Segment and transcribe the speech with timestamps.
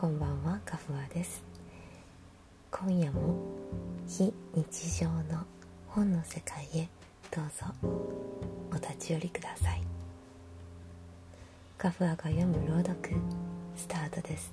[0.00, 1.44] こんばんはカフアです。
[2.70, 3.36] 今夜も
[4.08, 5.44] 非日常の
[5.88, 6.88] 本の世界へ
[7.30, 7.66] どうぞ。
[8.72, 9.82] お立ち寄りください。
[11.76, 12.96] カフアが読む朗読
[13.76, 14.50] スタートです。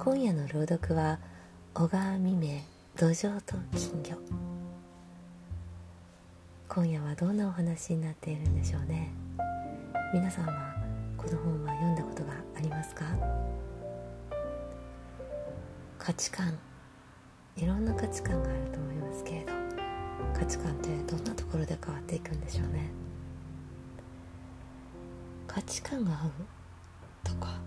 [0.00, 1.20] 今夜の朗読は
[1.74, 2.58] 小川未明
[2.96, 4.16] 土壌と金魚。
[6.68, 9.12] 今夜はどんなお話になっているんでしょうね。
[10.12, 10.76] 皆さんは
[11.18, 11.67] この本は
[16.08, 16.58] 価値観
[17.54, 19.52] いろんな価値観があると思いますけれど
[20.32, 22.90] 価値観ってどんなところで変わっていくんでしょうね。
[25.46, 26.30] 価値観が合う
[27.22, 27.60] とか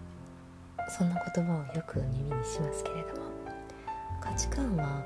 [0.89, 3.27] そんな言葉をよく耳にしますけれども
[4.19, 5.03] 価値観は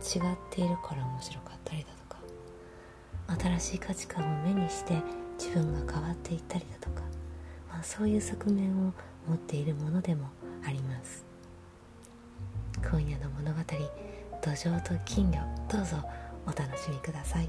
[0.00, 5.00] 違っているから面白かったりだとか新しい価値観を目にして
[5.38, 7.02] 自分が変わっていったりだとか、
[7.70, 8.92] まあ、そういう側面を
[9.28, 10.26] 持っているものでも
[10.66, 11.33] あります。
[12.82, 13.60] 今夜の物語
[14.42, 15.96] 「土壌と金魚」どうぞ
[16.46, 17.48] お楽しみください。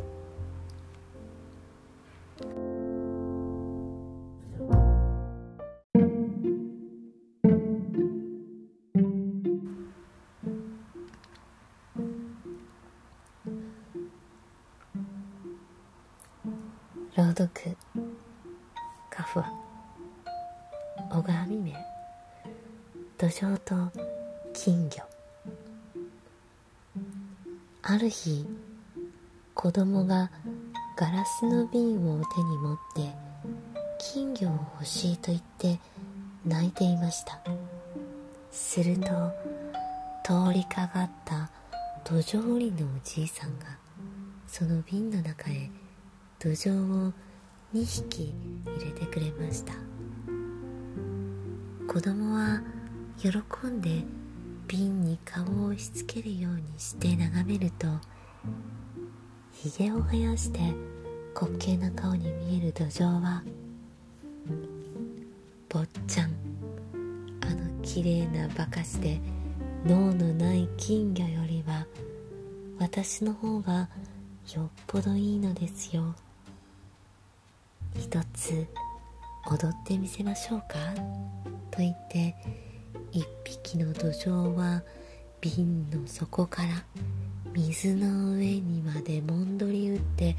[17.16, 17.50] 朗読
[19.09, 19.50] カフア
[21.09, 21.73] 小川未明
[23.18, 23.76] 土壌と
[24.53, 25.14] 金魚。
[27.88, 28.47] ある日
[29.53, 30.31] 子供が
[30.97, 33.14] ガラスの瓶を手に持って
[34.00, 35.80] 金魚を欲しいと言って
[36.44, 37.39] 泣いていました。
[38.50, 39.06] すると
[40.23, 41.52] 通りかがった
[42.03, 43.78] 土壌売りのおじいさんが
[44.47, 45.69] その瓶の中へ
[46.40, 47.13] 土壌を
[47.72, 48.34] 2匹
[48.66, 49.73] 入れてくれました。
[51.88, 52.63] 子供は
[53.19, 53.29] 喜
[53.67, 54.03] んで
[54.68, 57.88] 瓶に顔を押し付けるようにして眺めると
[59.52, 60.59] ひげを生やして
[61.40, 63.44] 滑稽な顔に見える土壌は
[65.70, 66.31] 坊ちゃん。
[67.42, 69.20] あの綺麗なバカしで
[69.86, 71.86] 脳のない金魚よりは
[72.80, 73.90] 私の方が
[74.56, 76.16] よっぽどいいのですよ。
[77.97, 78.66] 一つ
[79.47, 80.66] 踊ってみせましょうか？
[81.72, 82.36] と言って
[83.16, 84.84] 一匹の土壌は
[85.40, 86.84] 瓶の底から
[87.53, 90.36] 水の上にまでもんどり打って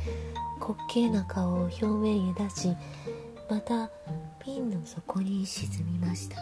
[0.61, 2.77] 滑稽な顔を表面へ出し
[3.49, 3.91] また
[4.45, 6.37] 瓶の底に沈みました。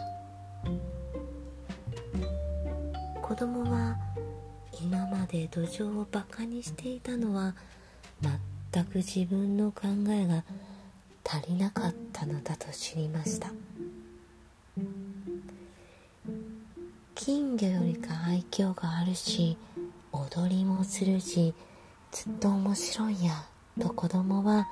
[3.21, 3.95] 子供は
[4.81, 7.55] 今まで土壌をバカにしていたのは
[8.73, 10.43] 全く自分の考えが
[11.23, 13.53] 足りなかったのだと知りました。
[17.25, 19.57] 金魚よりか愛嬌があるし
[20.11, 21.55] 踊りもするし
[22.11, 23.31] ずっと面白いや
[23.81, 24.67] と子供は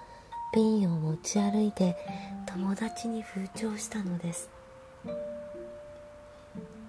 [0.54, 1.98] 瓶を持ち歩いて
[2.46, 4.52] 友達に風潮したのです。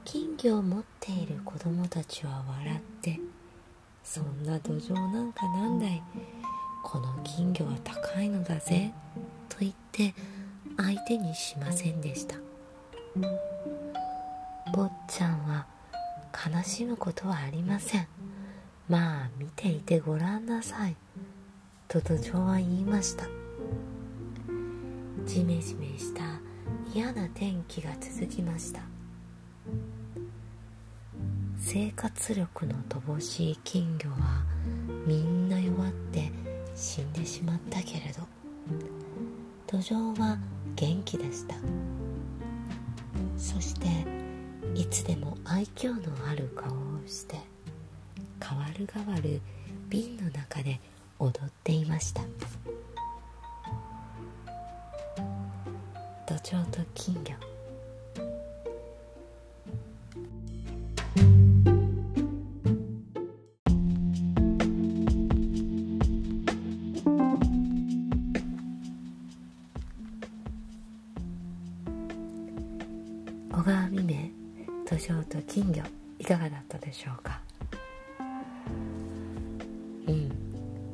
[0.04, 3.18] 金魚を持っている子供たちは笑って
[4.02, 6.02] そんな土壌なんかなんだい。
[6.82, 8.92] この金魚は高いのだぜ
[9.48, 10.14] と言って
[10.76, 12.36] 相手にしませんでした。
[14.74, 15.66] 坊ちゃんは
[16.52, 18.08] 悲しむことはありません。
[18.88, 20.96] まあ見ていてごらんなさい。
[21.86, 23.24] と土壌は言いました。
[25.26, 26.22] ジメジメした
[26.92, 28.80] 嫌な天気が続きました。
[31.56, 34.42] 生活力の乏しい金魚は
[35.06, 36.32] みんな弱って
[36.74, 38.22] 死んでしまったけれど
[39.68, 40.36] 土壌は
[40.74, 41.54] 元気でした。
[43.36, 44.23] そして
[44.74, 46.74] いつでも愛嬌のある顔を
[47.06, 47.36] して
[48.42, 49.40] 変わる変わる
[49.88, 50.80] 瓶の中で
[51.18, 52.22] 踊っていました。
[56.26, 57.53] 土壌と金魚。
[75.06, 75.84] 土壌と金魚
[76.18, 77.42] いかがだったでしょうか？
[80.08, 80.32] うん。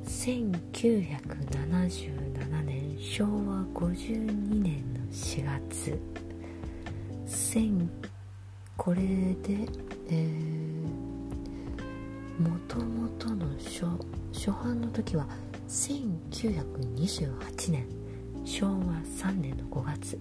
[0.04, 5.96] 1977年昭和52年の4月。
[7.24, 7.86] 1000
[8.76, 9.36] これで
[10.08, 13.84] えー、もともとの初
[14.32, 15.28] 初版の時は
[15.68, 17.86] 1928年
[18.44, 18.72] 昭和
[19.04, 20.18] 3年の5月。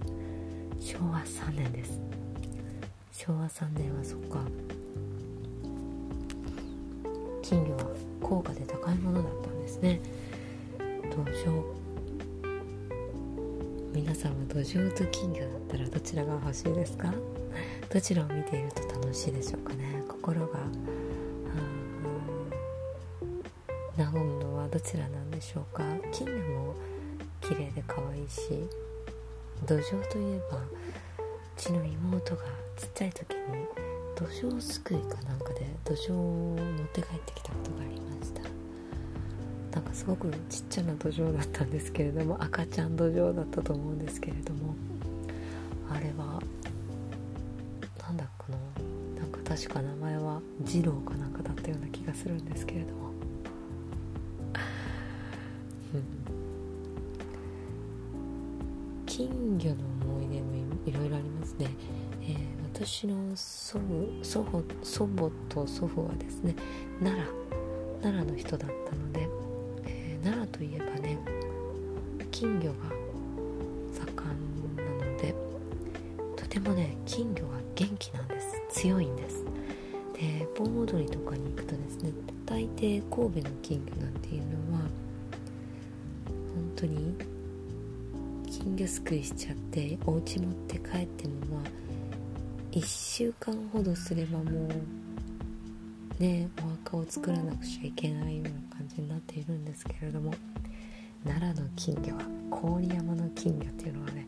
[0.80, 2.00] 昭和3年です。
[3.20, 4.40] 昭和3年はそっか。
[7.42, 7.84] 金魚は
[8.22, 10.00] 高価で高いものだったんですね。
[11.12, 11.62] 土壌。
[13.94, 17.14] 皆さんは土壌と金魚だったらどちらが欲しいですか？
[17.90, 20.02] どちらを見ていると楽しいでしょうかね。
[20.08, 20.58] 心が
[23.98, 25.84] 和むのはどちらなんでしょうか？
[26.14, 26.74] 金魚も
[27.42, 28.64] 綺麗で可愛いし
[29.66, 30.62] 土壌といえば
[31.60, 32.44] ちの妹が
[32.78, 33.38] ちっちゃい時に
[34.16, 38.42] 土壌すくいかなんかで土壌を持って帰ってきたことがありました。
[39.72, 44.74] なんかすごくちっちゃな土壌だったんですけれども赤ちゃん土壌だったと思うんですけれども
[45.92, 46.42] あれは
[48.02, 48.58] なんだこの
[49.22, 53.10] なんか確か名前は二郎かなんかだったような気がするんですけれども。
[59.06, 59.89] 金魚の
[60.90, 61.68] いろいろありますね、
[62.24, 62.36] えー、
[62.74, 66.56] 私の祖母祖母祖母と祖父はですね
[67.00, 69.28] 奈良奈良の人だったので、
[69.86, 71.20] えー、奈良といえばね
[72.32, 72.76] 金魚が
[73.94, 75.36] 盛んなので
[76.36, 78.48] とてもね金魚が元気なんです。
[78.70, 79.46] 強いんです。
[80.14, 82.12] で盆踊りとかに行くとですね
[82.46, 84.80] 大抵神戸の金魚なんていうのは
[86.28, 87.16] 本当に
[88.62, 91.64] 金魚すくいしちゃってお家持って帰ってもまあ
[92.72, 94.68] 1週間ほどすればも
[96.20, 100.34] うねお墓を作らなくちゃいけないような感じになっているんですけれども
[101.26, 102.24] 奈良の金魚は
[102.62, 104.28] 郡山の金魚っていうのはね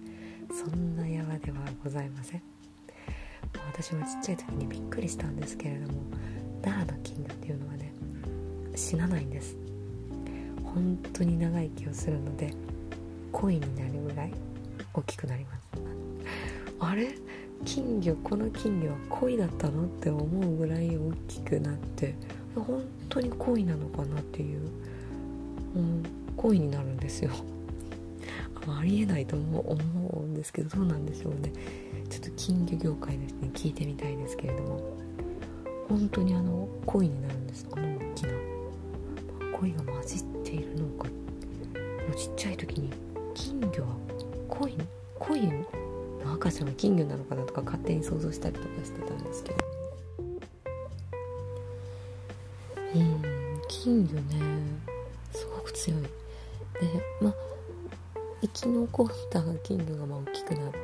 [0.49, 2.41] そんな山ではございません。
[3.73, 6.03] 私もちっちゃい時にびっくりしたんですけれども
[6.61, 7.93] 奈良の金魚っていうのはね
[8.75, 9.57] 死なないんです。
[10.63, 12.53] 本当に長生きをするので
[13.31, 14.33] 恋になるぐらい
[14.93, 15.61] 大きくなります。
[16.79, 17.15] あれ？
[17.65, 18.15] 金魚？
[18.15, 19.85] この金魚は恋だったの？
[19.85, 22.15] って思うぐらい大きくなって。
[22.55, 24.59] 本当に恋なのかなっていう、
[25.75, 26.03] うん、
[26.35, 27.31] 恋になるんですよ。
[28.67, 31.51] ありえないと思うんですけどどうなんでしょうね。
[32.09, 34.97] ちょっと金魚業界の人に聞いてみたいですけれども。
[35.87, 37.67] 本当にあの恋になるんです。
[37.71, 38.29] あの大きな。
[39.59, 41.07] 恋が混じっているのか。
[41.07, 41.11] も
[42.13, 42.89] うちっちゃい時に
[43.41, 43.95] 金魚は
[44.49, 44.77] 恋？
[45.17, 45.41] 恋？
[46.23, 49.57] の赤ちゃんは金魚なのかなとか勝手に想像したりとかしてたんですけど。
[52.93, 53.21] うん
[53.67, 54.21] 金魚ね
[55.31, 56.01] すごく強い。
[56.03, 56.09] で
[57.19, 57.33] まあ
[58.41, 60.77] 生き残った金魚がまあ大きくなって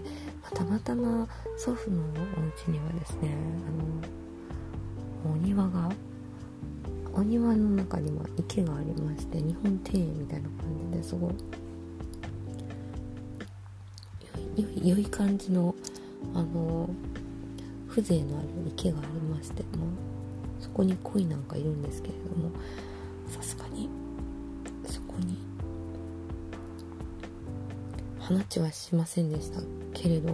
[0.00, 0.08] で、
[0.42, 3.36] まあ、たまたま祖父のお家にはですね
[5.24, 5.90] あのお庭が
[7.14, 11.34] お庭の中にも池がありまして日本庭園みたいな感じですごい
[14.56, 15.74] 良い感じの
[16.34, 16.88] あの
[17.88, 19.86] 風情のある池がありましても
[20.60, 22.50] そこに鯉なんかいるんですけれども
[23.28, 23.88] さすがに
[24.86, 25.36] そこに
[28.18, 29.60] 放ちはしませんでした
[29.92, 30.32] けれど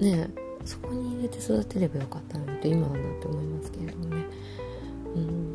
[0.00, 4.24] ねえそこに入れて育てればよかったのにと今はなって思いますけれどもね。
[5.16, 5.51] うん。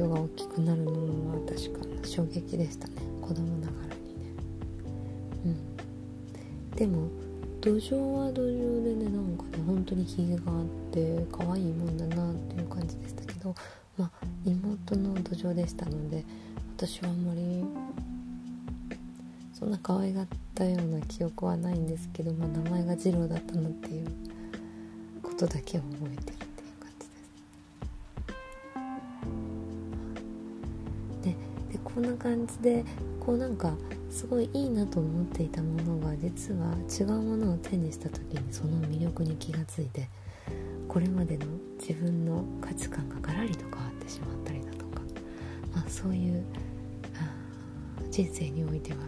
[0.00, 2.94] 魚が大きくなるのは確か衝撃でしたね。
[3.20, 4.32] 子供ながらにね。
[5.44, 6.76] うん。
[6.76, 7.08] でも
[7.60, 13.54] 土壌は土壌でねなんかね本当にひげがあって可愛いもんだなっていう感じでしたけど
[13.98, 14.10] まあ
[14.46, 16.24] 妹の土壌でしたので
[16.78, 17.62] 私はあんまり
[19.52, 24.06] そんな可愛がったような記憶はないんですけど、まあ、名前が次郎だったなっていう
[25.22, 26.49] ことだけを覚えてる。
[31.94, 32.84] こんな感じで
[33.18, 33.72] こうなんか
[34.10, 40.08] すごいいいなと思っていたものが実は違うものを手にした時にその魅力に気がついて
[40.88, 41.46] これまでの
[41.78, 45.00] 自分の価値観がガラリと変わってしまったりだとか、
[45.74, 46.44] まあ、そういう
[48.10, 48.98] 人生においては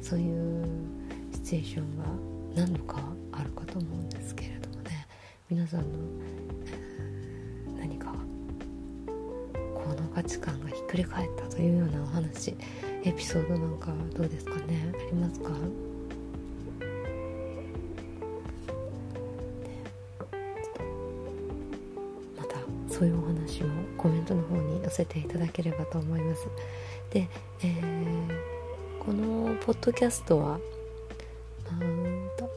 [0.00, 0.66] そういう
[1.32, 2.04] シチュエーションが
[2.56, 3.00] 何度か
[3.30, 5.06] あるかと思うんですけれどもね。
[5.48, 5.86] 皆さんの
[9.92, 12.56] この価値観がひっくり返ったというようなお話
[13.04, 14.90] エピソードなんかどうですかね？
[14.94, 15.50] ありますか？
[22.38, 22.56] また
[22.88, 26.46] そういうお話もコメントの方に寄せていただければと思います。
[27.10, 27.28] で、
[27.62, 28.52] えー
[29.04, 30.60] このポッドキャストは
[31.70, 32.48] うんと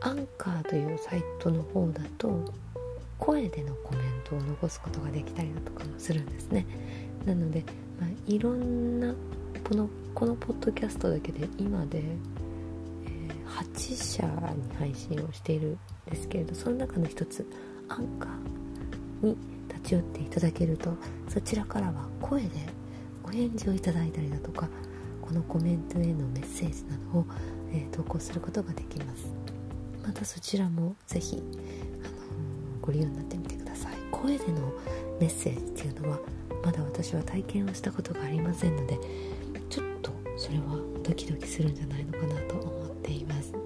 [0.00, 2.52] アンカーというサイトの方だと
[3.18, 6.66] 声でのコメントを残すことができたりだとかもするんですね。
[7.24, 7.64] なので、
[8.00, 9.14] まあ、いろんな
[9.68, 15.78] このこのポッドキャストだけで今で、えー、8社に配信をしている
[16.08, 17.46] んですけれどその中の一つ
[17.88, 19.36] アンカーに
[19.68, 20.94] 立ち寄っていただけると
[21.28, 22.48] そちらからは声で
[23.24, 24.68] お返事をいただいたりだとか
[25.22, 27.26] このコメントへのメッセージなどを、
[27.72, 29.34] えー、投稿することができます。
[30.06, 31.42] またそちらもぜひ、
[32.84, 33.94] ご利用になってみてください。
[34.10, 34.72] 声での
[35.18, 36.18] メッセージっていうのは
[36.62, 38.98] まだ私は体験をしたことがありませんので
[39.70, 40.64] ちょっとそれは
[41.02, 43.62] ドキドキするんじゃないのかなと思っています、はい、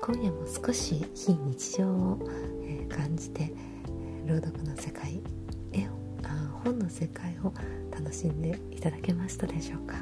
[0.00, 2.18] 今夜も少し非日常を、
[2.64, 3.52] え、感じて
[4.26, 5.20] 朗読の世界
[5.72, 5.90] 絵を
[6.24, 7.52] あ本の世界を
[7.90, 9.96] 楽しんでいただけましたでしょうか。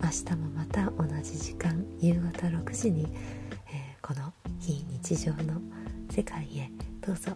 [0.00, 3.08] 明日もまた同じ時間夕方6時に、
[3.72, 5.60] えー、この非日常の
[6.10, 6.70] 世界へ
[7.06, 7.32] どうぞ。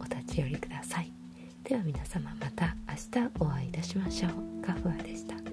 [0.00, 1.12] お立ち寄りください。
[1.64, 4.64] では皆様また明日お会いいたしましょう。
[4.64, 5.47] カフアでした。